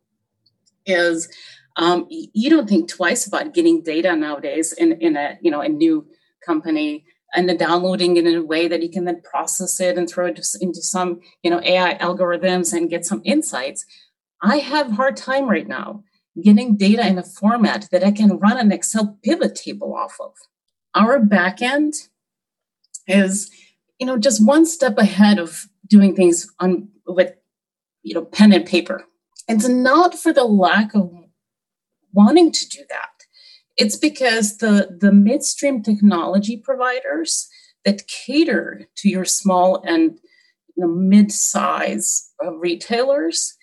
is 0.87 1.29
um, 1.77 2.07
you 2.09 2.51
don't 2.51 2.69
think 2.69 2.89
twice 2.89 3.27
about 3.27 3.53
getting 3.53 3.83
data 3.83 4.15
nowadays 4.15 4.73
in, 4.73 4.93
in 5.01 5.17
a, 5.17 5.39
you 5.41 5.51
know, 5.51 5.61
a 5.61 5.69
new 5.69 6.07
company 6.45 7.05
and 7.35 7.49
then 7.49 7.57
downloading 7.57 8.17
it 8.17 8.27
in 8.27 8.37
a 8.37 8.45
way 8.45 8.69
that 8.69 8.83
you 8.83 8.91
can 8.91 9.05
then 9.05 9.21
process 9.23 9.81
it 9.81 9.99
and 9.99 10.09
throw 10.09 10.27
it 10.27 10.41
into 10.61 10.83
some 10.83 11.21
you 11.43 11.51
know 11.51 11.61
ai 11.63 11.97
algorithms 11.99 12.73
and 12.73 12.91
get 12.91 13.05
some 13.05 13.23
insights. 13.25 13.85
I 14.43 14.59
have 14.59 14.93
hard 14.93 15.17
time 15.17 15.49
right 15.49 15.67
now 15.67 16.05
getting 16.43 16.77
data 16.77 17.05
in 17.05 17.19
a 17.19 17.23
format 17.25 17.89
that 17.91 18.05
i 18.05 18.13
can 18.13 18.39
run 18.39 18.57
an 18.59 18.71
excel 18.71 19.19
pivot 19.23 19.55
table 19.57 19.95
off 19.95 20.17
of. 20.21 20.33
Our 20.95 21.21
backend 21.21 21.95
is 23.07 23.51
you 23.99 24.07
know 24.07 24.19
just 24.19 24.45
one 24.45 24.67
step 24.67 24.99
ahead 24.99 25.39
of 25.39 25.67
doing 25.87 26.15
things 26.15 26.51
on 26.61 26.89
with 27.07 27.33
you 28.03 28.15
know 28.15 28.25
pen 28.25 28.53
and 28.53 28.67
paper. 28.67 29.05
It's 29.49 29.69
not 29.69 30.15
for 30.15 30.33
the 30.33 30.45
lack 30.45 30.95
of 30.95 31.11
wanting 32.13 32.53
to 32.53 32.69
do 32.69 32.81
that 32.89 33.18
it's 33.79 33.97
because 33.97 34.59
the, 34.59 34.97
the 35.01 35.13
midstream 35.13 35.83
technology 35.83 36.57
providers 36.57 37.49
that 37.85 38.09
cater 38.09 38.89
to 38.97 39.09
your 39.09 39.25
small 39.25 39.81
and 39.85 40.19
you 40.77 40.85
know, 40.85 40.89
mid-size 40.89 42.31
uh, 42.45 42.53
retailers 42.53 43.55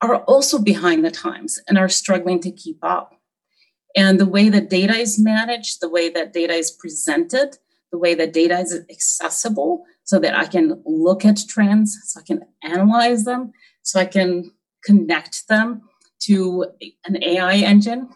are 0.00 0.16
also 0.24 0.58
behind 0.58 1.04
the 1.04 1.10
times 1.10 1.60
and 1.68 1.76
are 1.76 1.88
struggling 1.88 2.40
to 2.40 2.50
keep 2.50 2.78
up. 2.82 3.14
And 3.94 4.18
the 4.18 4.26
way 4.26 4.48
that 4.48 4.70
data 4.70 4.94
is 4.94 5.18
managed, 5.18 5.80
the 5.80 5.90
way 5.90 6.08
that 6.08 6.32
data 6.32 6.54
is 6.54 6.70
presented, 6.70 7.58
the 7.92 7.98
way 7.98 8.14
that 8.14 8.32
data 8.32 8.58
is 8.58 8.80
accessible 8.90 9.84
so 10.04 10.18
that 10.20 10.34
I 10.34 10.46
can 10.46 10.82
look 10.86 11.24
at 11.24 11.40
trends, 11.48 11.98
so 12.04 12.20
I 12.20 12.22
can 12.22 12.42
analyze 12.62 13.24
them, 13.24 13.52
so 13.82 14.00
I 14.00 14.06
can 14.06 14.52
connect 14.84 15.48
them 15.48 15.82
to 16.20 16.66
an 17.04 17.22
AI 17.22 17.56
engine 17.56 18.08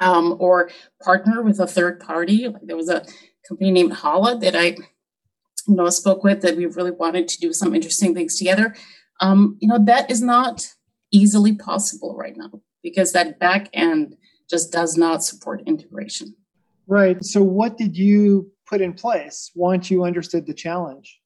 um, 0.00 0.36
or 0.38 0.70
partner 1.02 1.42
with 1.42 1.60
a 1.60 1.66
third 1.66 2.00
party. 2.00 2.48
Like 2.48 2.62
there 2.62 2.76
was 2.76 2.88
a 2.88 3.04
company 3.46 3.70
named 3.70 3.92
Hala 3.94 4.38
that 4.38 4.54
I 4.56 4.76
you 5.66 5.74
know 5.74 5.88
spoke 5.90 6.24
with 6.24 6.42
that 6.42 6.56
we 6.56 6.66
really 6.66 6.90
wanted 6.90 7.28
to 7.28 7.40
do 7.40 7.52
some 7.52 7.74
interesting 7.74 8.14
things 8.14 8.38
together. 8.38 8.74
Um, 9.20 9.56
you 9.60 9.68
know 9.68 9.78
that 9.84 10.10
is 10.10 10.22
not 10.22 10.66
easily 11.10 11.54
possible 11.54 12.16
right 12.16 12.36
now 12.36 12.50
because 12.82 13.12
that 13.12 13.38
back 13.38 13.68
end 13.72 14.16
just 14.48 14.72
does 14.72 14.96
not 14.96 15.24
support 15.24 15.62
integration. 15.66 16.34
Right. 16.86 17.22
So 17.22 17.42
what 17.42 17.76
did 17.76 17.96
you 17.96 18.50
put 18.66 18.80
in 18.80 18.94
place 18.94 19.50
once 19.54 19.90
you 19.90 20.04
understood 20.04 20.46
the 20.46 20.54
challenge? 20.54 21.20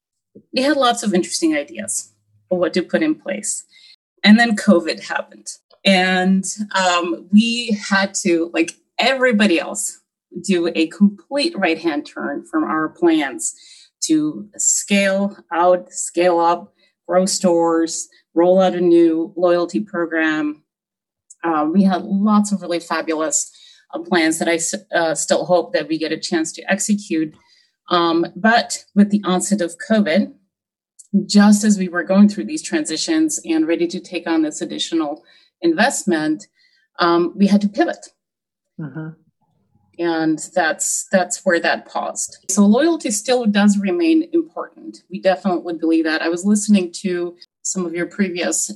We 0.53 0.61
had 0.61 0.77
lots 0.77 1.03
of 1.03 1.13
interesting 1.13 1.55
ideas 1.55 2.13
of 2.51 2.57
what 2.57 2.73
to 2.73 2.81
put 2.81 3.03
in 3.03 3.15
place. 3.15 3.65
And 4.23 4.39
then 4.39 4.55
COVID 4.55 5.03
happened. 5.03 5.47
And 5.85 6.45
um, 6.75 7.27
we 7.31 7.77
had 7.89 8.13
to, 8.15 8.49
like 8.53 8.73
everybody 8.97 9.59
else, 9.59 9.99
do 10.41 10.71
a 10.75 10.87
complete 10.87 11.57
right 11.57 11.77
hand 11.77 12.05
turn 12.05 12.45
from 12.45 12.63
our 12.63 12.89
plans 12.89 13.53
to 14.05 14.49
scale 14.57 15.37
out, 15.51 15.91
scale 15.91 16.39
up, 16.39 16.73
grow 17.07 17.25
stores, 17.25 18.07
roll 18.33 18.61
out 18.61 18.75
a 18.75 18.81
new 18.81 19.33
loyalty 19.35 19.79
program. 19.79 20.63
Um, 21.43 21.73
we 21.73 21.83
had 21.83 22.03
lots 22.03 22.51
of 22.51 22.61
really 22.61 22.79
fabulous 22.79 23.51
uh, 23.93 23.99
plans 23.99 24.39
that 24.39 24.47
I 24.47 24.59
uh, 24.95 25.15
still 25.15 25.45
hope 25.45 25.73
that 25.73 25.87
we 25.87 25.97
get 25.97 26.11
a 26.11 26.19
chance 26.19 26.51
to 26.53 26.71
execute. 26.71 27.35
Um, 27.89 28.25
but 28.35 28.85
with 28.95 29.09
the 29.09 29.21
onset 29.25 29.61
of 29.61 29.75
COVID, 29.89 30.33
just 31.25 31.63
as 31.63 31.77
we 31.77 31.87
were 31.87 32.03
going 32.03 32.29
through 32.29 32.45
these 32.45 32.61
transitions 32.61 33.39
and 33.45 33.67
ready 33.67 33.87
to 33.87 33.99
take 33.99 34.27
on 34.27 34.41
this 34.41 34.61
additional 34.61 35.23
investment, 35.61 36.47
um, 36.99 37.33
we 37.35 37.47
had 37.47 37.61
to 37.61 37.69
pivot. 37.69 38.09
Mm-hmm. 38.79 39.09
And 39.99 40.39
that's 40.55 41.07
that's 41.11 41.45
where 41.45 41.59
that 41.59 41.85
paused. 41.85 42.43
So 42.49 42.65
loyalty 42.65 43.11
still 43.11 43.45
does 43.45 43.77
remain 43.77 44.27
important. 44.33 45.03
We 45.11 45.21
definitely 45.21 45.75
believe 45.75 46.05
that. 46.05 46.23
I 46.23 46.29
was 46.29 46.43
listening 46.45 46.91
to 47.03 47.35
some 47.61 47.85
of 47.85 47.93
your 47.93 48.07
previous 48.07 48.71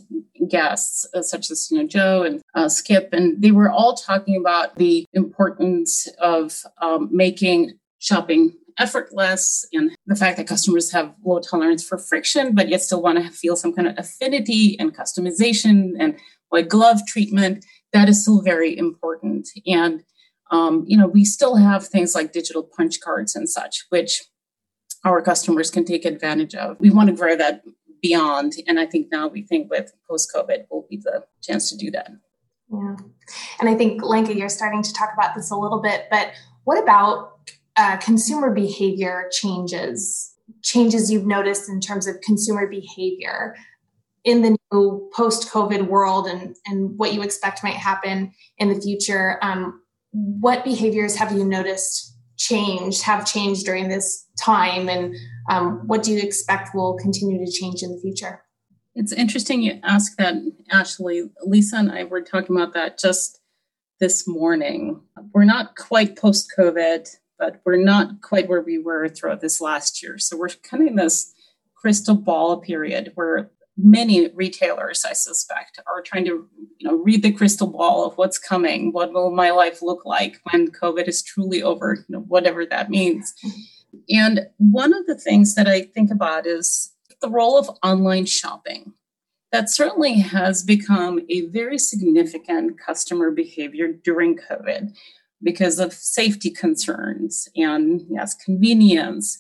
guests, 0.48 1.08
uh, 1.16 1.24
such 1.24 1.50
as 1.50 1.70
you 1.72 1.80
know 1.80 1.88
Joe 1.88 2.22
and 2.22 2.42
uh, 2.54 2.70
Skip, 2.70 3.10
and 3.14 3.42
they 3.42 3.50
were 3.50 3.72
all 3.72 3.96
talking 3.96 4.38
about 4.38 4.76
the 4.76 5.06
importance 5.14 6.08
of 6.20 6.62
um, 6.84 7.10
making 7.12 7.80
shopping 8.00 8.54
effortless 8.80 9.66
and 9.74 9.96
the 10.06 10.16
fact 10.16 10.38
that 10.38 10.48
customers 10.48 10.92
have 10.92 11.14
low 11.26 11.40
tolerance 11.40 11.84
for 11.84 11.98
friction, 11.98 12.54
but 12.54 12.70
yet 12.70 12.82
still 12.82 13.02
want 13.02 13.18
to 13.18 13.30
feel 13.32 13.56
some 13.56 13.74
kind 13.74 13.88
of 13.88 13.96
affinity 13.98 14.78
and 14.80 14.96
customization 14.96 15.94
and 16.00 16.18
like 16.52 16.70
glove 16.70 17.00
treatment, 17.08 17.66
that 17.94 18.08
is 18.08 18.22
still 18.22 18.42
very 18.42 18.78
important. 18.78 19.50
And 19.66 20.04
um, 20.52 20.86
you 20.88 20.98
know, 20.98 21.08
we 21.08 21.26
still 21.26 21.56
have 21.56 21.88
things 21.88 22.16
like 22.16 22.32
digital 22.32 22.64
punch 22.64 23.02
cards 23.02 23.36
and 23.36 23.50
such, 23.50 23.86
which 23.90 24.24
our 25.04 25.22
customers 25.22 25.70
can 25.70 25.84
take 25.84 26.06
advantage 26.06 26.56
of. 26.56 26.78
We 26.80 26.90
want 26.90 27.10
to 27.10 27.16
grow 27.16 27.36
that 27.36 27.64
beyond. 28.02 28.54
And 28.68 28.80
I 28.80 28.86
think 28.86 29.08
now 29.12 29.28
we 29.28 29.42
think 29.42 29.70
with 29.70 29.92
post 30.10 30.32
COVID 30.34 30.66
will 30.70 30.86
be 30.90 30.98
the 30.98 31.26
chance 31.42 31.70
to 31.72 31.78
do 31.78 31.92
that. 31.92 32.12
Yeah. 32.72 32.96
And 33.60 33.70
I 33.70 33.76
think, 33.76 34.04
Lenka, 34.04 34.36
you're 34.36 34.50
starting 34.50 34.84
to 34.84 34.94
talk 34.94 35.10
about 35.14 35.36
this 35.36 35.52
a 35.52 35.56
little 35.56 35.82
bit, 35.82 36.08
but 36.10 36.32
what 36.64 36.82
about 36.82 37.37
uh, 37.78 37.98
consumer 37.98 38.54
behavior 38.54 39.30
changes? 39.32 40.34
Changes 40.64 41.12
you've 41.12 41.26
noticed 41.26 41.70
in 41.70 41.80
terms 41.80 42.08
of 42.08 42.20
consumer 42.22 42.68
behavior 42.68 43.56
in 44.24 44.42
the 44.42 44.58
new 44.74 45.10
post-COVID 45.14 45.88
world 45.88 46.28
and, 46.28 46.56
and 46.66 46.98
what 46.98 47.14
you 47.14 47.22
expect 47.22 47.64
might 47.64 47.76
happen 47.76 48.34
in 48.58 48.68
the 48.70 48.80
future, 48.82 49.40
um, 49.42 49.82
what 50.12 50.66
behaviors 50.66 51.16
have 51.16 51.32
you 51.32 51.46
noticed 51.46 52.16
changed, 52.38 53.04
have 53.04 53.26
changed 53.26 53.66
during 53.66 53.88
this 53.88 54.26
time, 54.40 54.90
and 54.90 55.16
um, 55.50 55.82
what 55.88 56.04
do 56.04 56.12
you 56.12 56.20
expect 56.20 56.76
will 56.76 56.98
continue 56.98 57.44
to 57.44 57.52
change 57.52 57.82
in 57.84 57.92
the 57.92 58.00
future? 58.00 58.44
It's 58.96 59.14
interesting 59.14 59.62
you 59.62 59.80
ask 59.84 60.18
that, 60.18 60.36
Ashley. 60.72 61.30
Lisa 61.44 61.78
and 61.78 61.92
I 61.92 62.04
were 62.04 62.22
talking 62.22 62.56
about 62.56 62.74
that 62.74 62.98
just 62.98 63.40
this 64.00 64.28
morning. 64.28 65.02
We're 65.34 65.46
not 65.46 65.76
quite 65.76 66.18
post 66.18 66.52
COVID, 66.58 67.08
but 67.38 67.62
we're 67.66 67.82
not 67.82 68.22
quite 68.22 68.48
where 68.48 68.62
we 68.62 68.78
were 68.78 69.08
throughout 69.08 69.42
this 69.42 69.62
last 69.62 70.02
year. 70.02 70.18
So 70.18 70.38
we're 70.38 70.50
kind 70.50 70.84
of 70.84 70.90
in 70.90 70.96
this 70.96 71.34
crystal 71.76 72.16
ball 72.16 72.60
period 72.60 73.12
where 73.16 73.52
many 73.78 74.30
retailers, 74.34 75.06
I 75.06 75.14
suspect, 75.14 75.80
are 75.88 76.02
trying 76.02 76.26
to 76.26 76.48
you 76.78 76.90
know 76.90 76.96
read 76.96 77.24
the 77.24 77.32
crystal 77.32 77.68
ball 77.68 78.06
of 78.06 78.18
what's 78.18 78.40
coming. 78.40 78.92
What 78.92 79.14
will 79.14 79.32
my 79.32 79.52
life 79.52 79.82
look 79.82 80.06
like 80.06 80.40
when 80.52 80.72
COVID 80.72 81.08
is 81.08 81.22
truly 81.22 81.62
over? 81.62 82.06
You 82.08 82.18
know, 82.18 82.22
whatever 82.22 82.66
that 82.66 82.90
means. 82.90 83.34
And 84.10 84.48
one 84.58 84.94
of 84.94 85.06
the 85.06 85.16
things 85.16 85.56
that 85.56 85.68
I 85.68 85.82
think 85.82 86.12
about 86.12 86.46
is 86.46 86.94
the 87.22 87.30
role 87.30 87.58
of 87.58 87.70
online 87.84 88.26
shopping. 88.26 88.94
That 89.52 89.70
certainly 89.70 90.16
has 90.16 90.62
become 90.62 91.22
a 91.30 91.48
very 91.48 91.78
significant 91.78 92.78
customer 92.78 93.32
behavior 93.32 93.88
during 93.88 94.38
COVID 94.38 94.94
because 95.44 95.80
of 95.80 95.94
safety 95.94 96.50
concerns 96.50 97.48
and 97.56 98.02
yes, 98.10 98.34
convenience, 98.34 99.38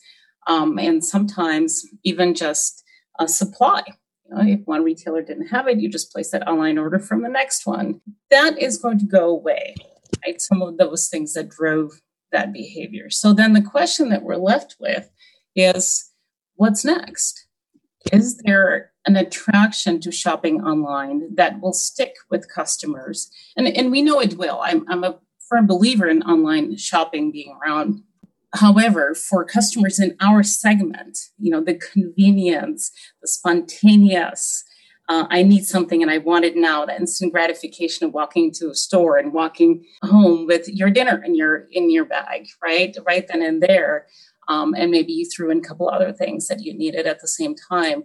um, 0.47 0.77
and 0.77 1.03
sometimes 1.03 1.85
even 2.03 2.33
just 2.33 2.83
a 3.19 3.27
supply 3.27 3.83
you 4.29 4.35
know, 4.35 4.43
if 4.43 4.65
one 4.65 4.83
retailer 4.83 5.21
didn't 5.21 5.47
have 5.47 5.67
it, 5.67 5.79
you 5.79 5.89
just 5.89 6.11
place 6.11 6.31
that 6.31 6.47
online 6.47 6.77
order 6.77 6.99
from 6.99 7.21
the 7.21 7.29
next 7.29 7.65
one. 7.65 8.01
That 8.29 8.61
is 8.61 8.77
going 8.77 8.99
to 8.99 9.05
go 9.05 9.29
away, 9.29 9.75
right? 10.25 10.41
Some 10.41 10.61
of 10.61 10.77
those 10.77 11.07
things 11.07 11.33
that 11.33 11.49
drove 11.49 12.01
that 12.31 12.51
behavior. 12.51 13.09
So 13.09 13.33
then 13.33 13.53
the 13.53 13.61
question 13.61 14.09
that 14.09 14.23
we're 14.23 14.35
left 14.35 14.75
with 14.79 15.09
is 15.55 16.11
what's 16.55 16.83
next? 16.83 17.45
Is 18.11 18.37
there 18.37 18.91
an 19.05 19.15
attraction 19.15 19.99
to 20.01 20.11
shopping 20.11 20.61
online 20.61 21.35
that 21.35 21.61
will 21.61 21.73
stick 21.73 22.15
with 22.29 22.53
customers? 22.53 23.29
And, 23.55 23.67
and 23.67 23.91
we 23.91 24.01
know 24.01 24.19
it 24.19 24.37
will. 24.37 24.59
I'm, 24.61 24.85
I'm 24.89 25.03
a 25.03 25.17
firm 25.49 25.67
believer 25.67 26.07
in 26.07 26.21
online 26.23 26.75
shopping 26.77 27.31
being 27.31 27.55
around 27.61 28.03
However, 28.55 29.13
for 29.13 29.43
customers 29.43 29.99
in 29.99 30.15
our 30.21 30.41
segment, 30.41 31.17
you 31.37 31.51
know, 31.51 31.61
the 31.61 31.75
convenience, 31.75 32.91
the 33.21 33.27
spontaneous, 33.27 34.63
uh, 35.09 35.25
I 35.29 35.43
need 35.43 35.65
something 35.65 36.01
and 36.01 36.11
I 36.11 36.17
want 36.17 36.45
it 36.45 36.55
now. 36.55 36.85
The 36.85 36.95
instant 36.95 37.33
gratification 37.33 38.05
of 38.05 38.13
walking 38.13 38.51
to 38.53 38.69
a 38.69 38.75
store 38.75 39.17
and 39.17 39.33
walking 39.33 39.85
home 40.03 40.47
with 40.47 40.67
your 40.67 40.89
dinner 40.89 41.21
in 41.23 41.35
your 41.35 41.67
in 41.71 41.89
your 41.89 42.05
bag, 42.05 42.47
right, 42.63 42.95
right 43.05 43.25
then 43.27 43.41
and 43.41 43.61
there, 43.61 44.07
um, 44.47 44.73
and 44.75 44.91
maybe 44.91 45.13
you 45.13 45.25
threw 45.25 45.49
in 45.49 45.59
a 45.59 45.61
couple 45.61 45.89
other 45.89 46.11
things 46.11 46.47
that 46.47 46.61
you 46.61 46.73
needed 46.73 47.05
at 47.05 47.19
the 47.21 47.27
same 47.27 47.55
time. 47.69 48.03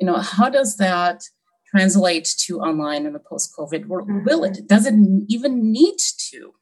You 0.00 0.06
know, 0.06 0.16
how 0.16 0.48
does 0.48 0.76
that 0.78 1.24
translate 1.68 2.34
to 2.46 2.60
online 2.60 3.06
in 3.06 3.12
the 3.12 3.20
post-COVID 3.20 3.86
world? 3.86 4.08
Mm-hmm. 4.08 4.24
Will 4.24 4.44
it? 4.44 4.66
Does 4.66 4.86
it 4.86 4.94
even 5.28 5.70
need 5.70 5.98
to? 6.30 6.54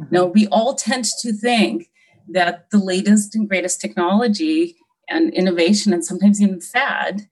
Mm-hmm. 0.00 0.14
No, 0.14 0.26
we 0.26 0.46
all 0.48 0.74
tend 0.74 1.04
to 1.20 1.32
think 1.32 1.90
that 2.28 2.70
the 2.70 2.78
latest 2.78 3.34
and 3.34 3.48
greatest 3.48 3.80
technology 3.80 4.76
and 5.08 5.32
innovation 5.32 5.92
and 5.92 6.04
sometimes 6.04 6.42
even 6.42 6.60
fad 6.60 7.28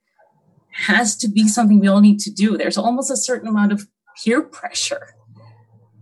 has 0.71 1.15
to 1.17 1.27
be 1.27 1.47
something 1.47 1.79
we 1.79 1.87
all 1.87 2.01
need 2.01 2.19
to 2.19 2.31
do 2.31 2.57
there's 2.57 2.77
almost 2.77 3.11
a 3.11 3.15
certain 3.17 3.47
amount 3.47 3.71
of 3.71 3.87
peer 4.17 4.41
pressure 4.41 5.15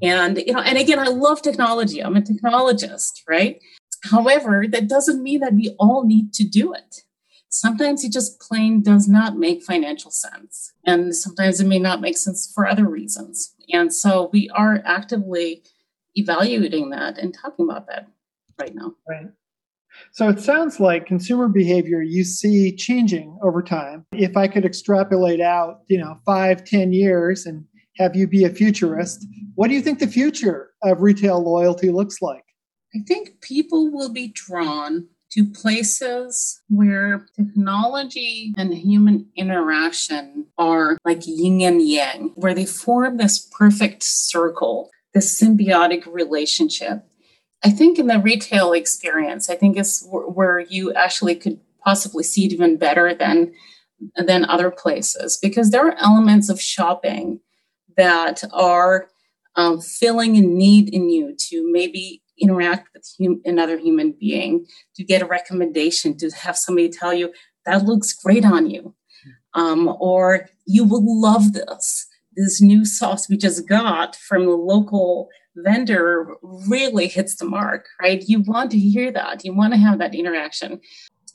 and 0.01 0.37
you 0.45 0.53
know 0.53 0.61
and 0.61 0.77
again 0.79 0.97
i 0.97 1.05
love 1.05 1.41
technology 1.41 2.03
i'm 2.03 2.15
a 2.15 2.21
technologist 2.21 3.21
right 3.27 3.59
However, 4.03 4.65
that 4.69 4.89
doesn't 4.89 5.23
mean 5.23 5.39
that 5.39 5.53
we 5.53 5.75
all 5.79 6.05
need 6.05 6.33
to 6.33 6.43
do 6.43 6.73
it. 6.73 7.01
Sometimes 7.49 8.03
it 8.03 8.11
just 8.11 8.39
plain 8.41 8.81
does 8.81 9.07
not 9.07 9.37
make 9.37 9.63
financial 9.63 10.11
sense. 10.11 10.73
And 10.85 11.15
sometimes 11.15 11.61
it 11.61 11.67
may 11.67 11.79
not 11.79 12.01
make 12.01 12.17
sense 12.17 12.51
for 12.53 12.67
other 12.67 12.87
reasons. 12.87 13.55
And 13.71 13.93
so 13.93 14.29
we 14.33 14.49
are 14.49 14.81
actively 14.85 15.63
evaluating 16.15 16.89
that 16.91 17.17
and 17.17 17.33
talking 17.33 17.67
about 17.69 17.87
that 17.87 18.07
right 18.59 18.73
now. 18.75 18.93
Right. 19.07 19.27
So 20.11 20.27
it 20.27 20.39
sounds 20.39 20.79
like 20.79 21.05
consumer 21.05 21.47
behavior 21.47 22.01
you 22.01 22.23
see 22.23 22.75
changing 22.75 23.37
over 23.43 23.61
time. 23.61 24.05
If 24.11 24.35
I 24.35 24.47
could 24.47 24.65
extrapolate 24.65 25.39
out, 25.39 25.81
you 25.87 25.99
know, 25.99 26.17
five, 26.25 26.65
ten 26.65 26.93
years 26.93 27.45
and 27.45 27.65
have 27.97 28.15
you 28.15 28.27
be 28.27 28.43
a 28.43 28.49
futurist, 28.49 29.25
what 29.55 29.67
do 29.67 29.75
you 29.75 29.81
think 29.81 29.99
the 29.99 30.07
future 30.07 30.71
of 30.81 31.01
retail 31.01 31.43
loyalty 31.43 31.91
looks 31.91 32.21
like? 32.21 32.43
I 32.95 32.99
think 33.07 33.41
people 33.41 33.91
will 33.91 34.11
be 34.11 34.29
drawn 34.29 35.07
to 35.31 35.45
places 35.45 36.61
where 36.69 37.25
technology 37.35 38.53
and 38.55 38.71
human 38.73 39.27
interaction 39.35 40.45
are 40.59 40.97
like 41.05 41.21
yin 41.25 41.61
and 41.61 41.81
yang, 41.81 42.31
where 42.35 42.53
they 42.53 42.67
form 42.67 43.17
this 43.17 43.39
perfect 43.39 44.03
circle, 44.03 44.91
this 45.13 45.39
symbiotic 45.39 46.05
relationship. 46.05 47.03
I 47.63 47.69
think 47.69 47.97
in 47.97 48.07
the 48.07 48.19
retail 48.19 48.73
experience, 48.73 49.49
I 49.49 49.55
think 49.55 49.77
it's 49.77 50.05
where 50.09 50.59
you 50.59 50.93
actually 50.93 51.35
could 51.35 51.59
possibly 51.83 52.23
see 52.23 52.45
it 52.45 52.53
even 52.53 52.77
better 52.77 53.13
than 53.13 53.53
than 54.17 54.43
other 54.45 54.69
places 54.69 55.37
because 55.41 55.69
there 55.69 55.87
are 55.87 55.97
elements 55.97 56.49
of 56.49 56.59
shopping 56.59 57.39
that 57.95 58.43
are 58.51 59.07
um, 59.55 59.79
filling 59.79 60.35
a 60.35 60.41
need 60.41 60.93
in 60.93 61.09
you 61.09 61.35
to 61.37 61.71
maybe 61.71 62.21
interact 62.39 62.89
with 62.93 63.07
hum- 63.21 63.41
another 63.45 63.77
human 63.77 64.13
being, 64.19 64.65
to 64.95 65.03
get 65.03 65.21
a 65.21 65.25
recommendation, 65.25 66.17
to 66.17 66.29
have 66.31 66.57
somebody 66.57 66.89
tell 66.89 67.13
you, 67.13 67.31
that 67.65 67.85
looks 67.85 68.13
great 68.13 68.43
on 68.43 68.69
you. 68.69 68.95
Um, 69.53 69.95
or 69.99 70.49
you 70.65 70.83
will 70.83 71.21
love 71.21 71.53
this. 71.53 72.07
This 72.35 72.61
new 72.61 72.85
sauce 72.85 73.29
we 73.29 73.37
just 73.37 73.67
got 73.67 74.15
from 74.15 74.45
the 74.45 74.51
local 74.51 75.29
vendor 75.55 76.35
really 76.41 77.07
hits 77.07 77.35
the 77.35 77.45
mark, 77.45 77.85
right? 78.01 78.23
You 78.25 78.41
want 78.41 78.71
to 78.71 78.79
hear 78.79 79.11
that. 79.11 79.45
You 79.45 79.53
want 79.53 79.73
to 79.73 79.79
have 79.79 79.99
that 79.99 80.15
interaction. 80.15 80.81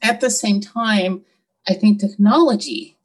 At 0.02 0.21
the 0.21 0.31
same 0.31 0.61
time, 0.61 1.25
I 1.69 1.75
think 1.75 2.00
technology 2.00 2.97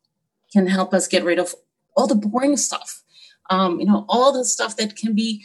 can 0.51 0.67
help 0.67 0.93
us 0.93 1.07
get 1.07 1.23
rid 1.23 1.39
of 1.39 1.53
all 1.95 2.07
the 2.07 2.15
boring 2.15 2.57
stuff. 2.57 3.03
Um, 3.49 3.79
you 3.79 3.85
know, 3.85 4.05
all 4.07 4.31
the 4.31 4.45
stuff 4.45 4.77
that 4.77 4.95
can 4.95 5.13
be 5.13 5.43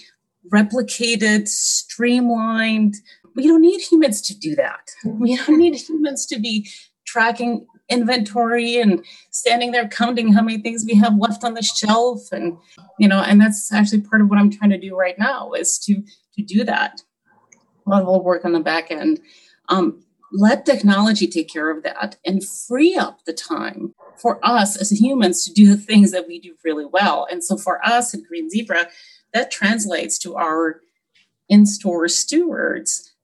replicated, 0.52 1.48
streamlined. 1.48 2.94
We 3.34 3.46
don't 3.46 3.60
need 3.60 3.80
humans 3.80 4.20
to 4.22 4.38
do 4.38 4.54
that. 4.56 4.90
We 5.04 5.36
don't 5.36 5.58
need 5.58 5.74
humans 5.74 6.26
to 6.26 6.38
be 6.38 6.68
tracking 7.06 7.66
inventory 7.88 8.76
and 8.76 9.04
standing 9.30 9.72
there 9.72 9.88
counting 9.88 10.32
how 10.32 10.42
many 10.42 10.58
things 10.58 10.84
we 10.86 10.94
have 10.94 11.16
left 11.18 11.42
on 11.42 11.54
the 11.54 11.62
shelf 11.62 12.30
and 12.32 12.56
you 12.98 13.08
know 13.08 13.22
and 13.22 13.40
that's 13.40 13.72
actually 13.72 14.00
part 14.00 14.20
of 14.20 14.28
what 14.28 14.38
i'm 14.38 14.50
trying 14.50 14.70
to 14.70 14.78
do 14.78 14.94
right 14.94 15.18
now 15.18 15.52
is 15.52 15.78
to 15.78 16.02
to 16.38 16.44
do 16.44 16.64
that. 16.64 17.02
A 17.86 17.90
lot 17.90 18.02
of 18.02 18.24
work 18.24 18.44
on 18.44 18.52
the 18.52 18.60
back 18.60 18.90
end. 18.90 19.20
Um, 19.68 20.02
let 20.32 20.66
technology 20.66 21.26
take 21.26 21.48
care 21.48 21.70
of 21.70 21.82
that 21.82 22.16
and 22.24 22.46
free 22.46 22.96
up 22.96 23.24
the 23.24 23.32
time 23.32 23.94
for 24.20 24.38
us 24.42 24.76
as 24.76 24.90
humans 24.90 25.44
to 25.44 25.52
do 25.52 25.68
the 25.68 25.80
things 25.80 26.10
that 26.12 26.26
we 26.26 26.38
do 26.38 26.54
really 26.64 26.84
well. 26.84 27.26
And 27.30 27.42
so 27.42 27.56
for 27.56 27.84
us 27.86 28.14
at 28.14 28.24
green 28.28 28.50
zebra 28.50 28.88
that 29.32 29.50
translates 29.50 30.18
to 30.18 30.36
our 30.36 30.80
in-store 31.48 32.08
stewards 32.08 33.14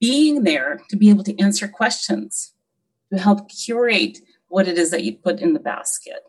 being 0.00 0.42
there 0.42 0.80
to 0.90 0.96
be 0.96 1.10
able 1.10 1.24
to 1.24 1.38
answer 1.40 1.68
questions 1.68 2.52
to 3.12 3.18
help 3.18 3.48
curate 3.48 4.18
what 4.48 4.68
it 4.68 4.78
is 4.78 4.90
that 4.90 5.04
you 5.04 5.14
put 5.14 5.40
in 5.40 5.52
the 5.52 5.60
basket. 5.60 6.20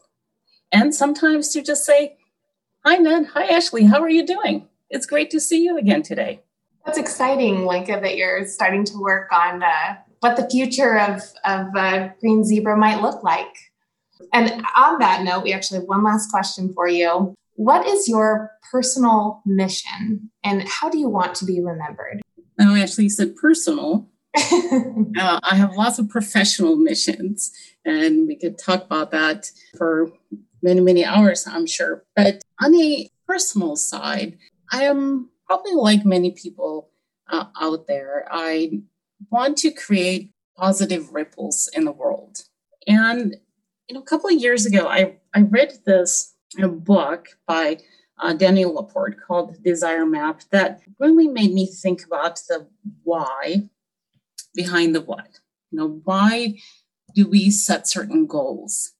And 0.72 0.94
sometimes 0.94 1.50
to 1.50 1.62
just 1.62 1.86
say 1.86 2.18
hi 2.86 2.98
ned. 2.98 3.28
Hi 3.34 3.46
ashley. 3.46 3.86
How 3.86 4.02
are 4.02 4.10
you 4.10 4.26
doing? 4.26 4.68
It's 4.90 5.06
great 5.06 5.30
to 5.32 5.40
see 5.40 5.63
you 5.63 5.78
again 5.78 6.04
today. 6.04 6.42
That's 6.86 6.98
exciting 6.98 7.66
Lenka 7.66 8.00
that 8.02 8.16
you're 8.16 8.46
starting 8.48 8.86
to 8.86 8.98
work 9.00 9.32
on 9.32 9.62
uh, 9.62 9.98
what 10.22 10.38
the 10.38 10.50
future 10.50 10.98
of, 10.98 11.22
of 11.46 11.68
uh, 11.76 12.10
green 12.22 12.44
zebra 12.44 12.78
might 12.78 13.02
look 13.02 13.24
like. 13.24 13.54
And 14.34 14.63
on 14.76 15.00
that 15.00 15.24
note 15.24 15.44
we 15.44 15.54
actually 15.54 15.80
have 15.80 15.88
one 15.88 16.04
last 16.04 16.32
question 16.32 16.74
for 16.74 16.88
you. 16.88 17.34
What 17.56 17.86
is 17.88 18.08
your 18.08 18.52
personal 18.72 19.42
mission 19.46 20.30
and 20.44 20.68
how 20.68 20.90
do 20.90 20.98
you 20.98 21.10
want 21.10 21.36
to 21.36 21.46
be 21.46 21.60
remembered? 21.60 22.22
Oh, 22.60 22.76
actually, 22.76 23.06
you 23.06 23.10
said 23.10 23.36
personal. 23.36 24.08
uh, 25.17 25.39
I 25.43 25.56
have 25.56 25.76
lots 25.76 26.00
of 26.00 26.10
professional 26.10 26.76
missions, 26.76 27.52
and 27.86 28.28
we 28.28 28.36
could 28.36 28.58
talk 28.58 28.86
about 28.86 29.12
that 29.12 29.52
for 29.78 30.12
many, 30.62 30.82
many 30.82 31.04
hours, 31.04 31.47
I'm 31.47 31.65
sure. 31.65 32.04
But 32.15 32.43
on 32.62 32.71
the 32.71 33.10
personal 33.28 33.76
side, 33.76 34.38
I 34.71 34.84
am 34.84 35.30
probably 35.45 35.73
like 35.73 36.06
many 36.06 36.32
people 36.32 36.91
uh, 37.30 37.45
out 37.60 37.88
there. 37.88 38.28
I 38.30 38.82
want 39.32 39.58
to 39.60 39.71
create 39.71 40.32
positive 40.56 41.13
ripples 41.13 41.69
in 41.73 41.86
the 41.86 41.91
world. 41.91 42.39
And 42.88 43.36
you 43.88 43.95
know, 43.95 44.02
a 44.02 44.06
couple 44.06 44.30
of 44.30 44.41
years 44.41 44.65
ago, 44.65 44.88
I, 44.88 45.17
I 45.34 45.41
read 45.41 45.73
this 45.86 46.36
a 46.62 46.67
book 46.67 47.28
by 47.47 47.78
uh, 48.19 48.34
Danielle 48.34 48.73
LaPorte 48.73 49.17
called 49.26 49.62
Desire 49.63 50.06
Map 50.06 50.41
that 50.52 50.82
really 51.00 51.28
made 51.28 51.54
me 51.54 51.67
think 51.67 52.04
about 52.06 52.39
the 52.50 52.67
why 53.04 53.69
behind 54.58 54.93
the 54.93 55.00
what. 55.02 55.39
You 55.72 55.80
know, 55.80 56.02
why 56.04 56.60
do 57.15 57.30
we 57.30 57.50
set 57.50 57.88
certain 57.88 58.26
goals? 58.26 58.91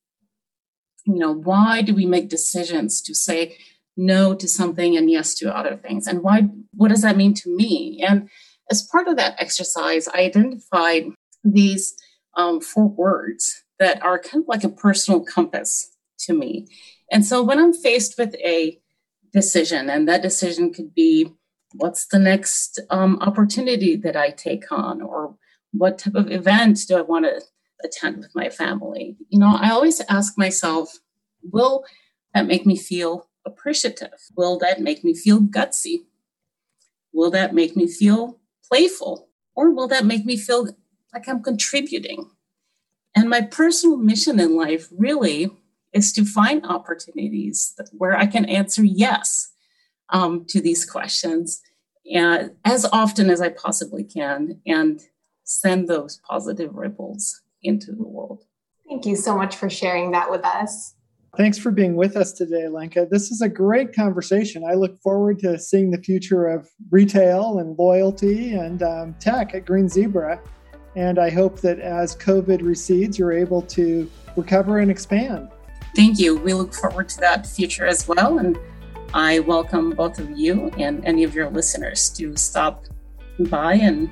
You 1.06 1.16
know, 1.16 1.34
why 1.34 1.82
do 1.82 1.94
we 1.94 2.06
make 2.06 2.30
decisions 2.30 3.02
to 3.02 3.14
say 3.14 3.58
no 3.98 4.34
to 4.36 4.48
something 4.48 4.96
and 4.96 5.12
yes 5.12 5.34
to 5.36 5.54
other 5.54 5.76
things? 5.76 6.08
And 6.08 6.24
why, 6.24 6.48
what 6.74 6.90
does 6.90 7.02
that 7.02 7.18
mean 7.18 7.34
to 7.36 7.54
me? 7.54 8.02
And 8.08 8.30
as 8.72 8.88
part 8.90 9.08
of 9.10 9.18
that 9.18 9.36
exercise, 9.40 10.08
I 10.08 10.20
identified 10.20 11.06
these 11.44 11.96
um, 12.38 12.62
four 12.62 12.88
words 12.88 13.64
that 13.80 14.02
are 14.04 14.20
kind 14.20 14.44
of 14.44 14.48
like 14.48 14.64
a 14.64 14.70
personal 14.70 15.22
compass 15.24 15.90
to 16.20 16.34
me. 16.34 16.68
And 17.12 17.26
so 17.26 17.44
when 17.44 17.60
I'm 17.60 17.74
faced 17.74 18.18
with 18.18 18.36
a 18.36 18.80
decision, 19.34 19.90
and 19.90 20.08
that 20.08 20.22
decision 20.22 20.74
could 20.74 20.94
be 20.94 21.32
what's 21.74 22.08
the 22.08 22.20
next 22.20 22.80
um, 22.90 23.18
opportunity 23.22 23.96
that 23.96 24.16
I 24.16 24.32
take 24.32 24.72
on, 24.72 25.02
or 25.02 25.36
what 25.78 26.00
type 26.00 26.16
of 26.16 26.32
event 26.32 26.80
do 26.88 26.98
I 26.98 27.02
want 27.02 27.26
to 27.26 27.42
attend 27.84 28.18
with 28.18 28.36
my 28.36 28.50
family? 28.50 29.18
You 29.30 29.40
know, 29.40 29.56
I 29.60 29.72
always 29.72 30.02
ask 30.10 30.38
myself, 30.38 31.00
will 31.42 31.86
that 32.34 32.48
make 32.48 32.66
me 32.66 32.78
feel 32.78 33.28
appreciative? 33.46 34.20
Will 34.36 34.58
that 34.60 34.82
make 34.82 35.04
me 35.04 35.14
feel 35.14 35.42
gutsy? 35.42 36.06
Will 37.14 37.32
that 37.32 37.54
make 37.54 37.76
me 37.76 37.88
feel 37.88 38.40
playful? 38.68 39.30
Or 39.56 39.72
will 39.72 39.88
that 39.88 40.06
make 40.06 40.26
me 40.26 40.38
feel 40.38 40.70
like 41.14 41.28
I'm 41.28 41.42
contributing? 41.42 42.30
And 43.16 43.30
my 43.30 43.42
personal 43.42 43.98
mission 43.98 44.40
in 44.40 44.56
life 44.56 44.88
really 44.92 45.50
is 45.94 46.14
to 46.14 46.26
find 46.26 46.66
opportunities 46.66 47.74
where 47.92 48.16
I 48.16 48.28
can 48.28 48.46
answer 48.46 48.84
yes 48.84 49.52
um, 50.10 50.46
to 50.50 50.62
these 50.62 50.86
questions 50.86 51.62
as 52.14 52.86
often 52.92 53.30
as 53.30 53.42
I 53.42 53.50
possibly 53.50 54.04
can 54.04 54.62
and 54.66 55.02
send 55.48 55.88
those 55.88 56.22
positive 56.28 56.76
ripples 56.76 57.42
into 57.64 57.92
the 57.92 58.04
world. 58.04 58.44
Thank 58.88 59.06
you 59.06 59.16
so 59.16 59.36
much 59.36 59.56
for 59.56 59.70
sharing 59.70 60.12
that 60.12 60.30
with 60.30 60.46
us. 60.46 60.94
Thanks 61.36 61.58
for 61.58 61.72
being 61.72 61.96
with 61.96 62.16
us 62.16 62.32
today, 62.32 62.68
Lenka. 62.68 63.08
This 63.10 63.32
is 63.32 63.42
a 63.42 63.50
great 63.50 63.94
conversation. 63.94 64.64
I 64.64 64.74
look 64.74 64.98
forward 65.02 65.40
to 65.40 65.60
seeing 65.60 65.92
the 65.92 66.02
future 66.02 66.48
of 66.48 66.70
retail 66.90 67.60
and 67.60 67.78
loyalty 67.78 68.54
and 68.54 68.82
um, 68.82 69.16
tech 69.20 69.54
at 69.54 69.66
Green 69.66 69.90
Zebra. 69.90 70.40
And 70.96 71.20
I 71.20 71.30
hope 71.30 71.62
that 71.62 71.80
as 71.80 72.16
COVID 72.16 72.62
recedes, 72.62 73.20
you're 73.20 73.34
able 73.34 73.62
to 73.64 74.10
recover 74.36 74.80
and 74.80 74.90
expand 74.90 75.50
thank 75.98 76.20
you. 76.20 76.38
We 76.38 76.54
look 76.54 76.76
forward 76.76 77.10
to 77.10 77.20
that 77.22 77.48
future 77.48 77.88
as 77.88 78.08
well. 78.08 78.38
And 78.38 78.56
I 79.16 79.40
welcome 79.40 79.90
both 79.90 80.20
of 80.20 80.30
you 80.38 80.70
and 80.78 81.04
any 81.06 81.24
of 81.24 81.34
your 81.34 81.50
listeners 81.50 82.10
to 82.12 82.36
stop 82.36 82.86
by 83.50 83.74
and 83.74 84.08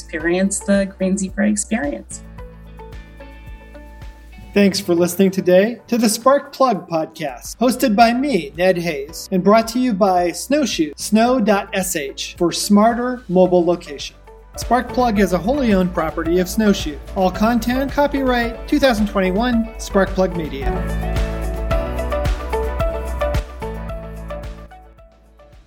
experience 0.00 0.60
the 0.60 0.92
Green 0.96 1.16
Zebra 1.16 1.48
experience. 1.48 2.22
Thanks 4.54 4.80
for 4.80 4.94
listening 4.94 5.30
today 5.30 5.80
to 5.88 5.98
the 5.98 6.08
Spark 6.08 6.52
Plug 6.52 6.88
podcast, 6.88 7.58
hosted 7.58 7.94
by 7.94 8.12
me, 8.12 8.52
Ned 8.56 8.78
Hayes, 8.78 9.28
and 9.30 9.44
brought 9.44 9.68
to 9.68 9.78
you 9.78 9.92
by 9.92 10.32
Snowshoe, 10.32 10.92
snow.sh 10.96 12.34
for 12.36 12.50
smarter 12.50 13.22
mobile 13.28 13.64
location. 13.64 14.16
Sparkplug 14.56 15.20
is 15.20 15.34
a 15.34 15.38
wholly 15.38 15.72
owned 15.72 15.94
property 15.94 16.40
of 16.40 16.48
Snowshoe. 16.48 16.98
All 17.14 17.30
content 17.30 17.92
copyright 17.92 18.66
2021 18.66 19.66
Sparkplug 19.76 20.34
Media. 20.36 21.17